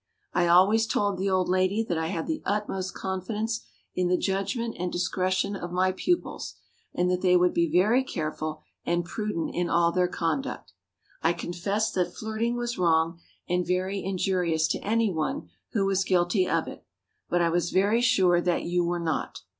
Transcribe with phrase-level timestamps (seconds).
[0.33, 3.61] I always told the old lady that I had the utmost confidence
[3.93, 6.55] in the judgment and discretion of my pupils
[6.91, 10.73] and that they would be very careful and prudent in all their conduct.
[11.21, 16.49] I confessed that flirting was wrong and very injurious to any one who was guilty
[16.49, 16.83] of it,
[17.29, 19.41] but I was very sure that you were not.